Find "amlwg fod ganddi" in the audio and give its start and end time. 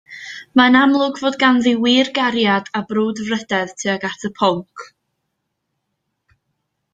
0.77-1.73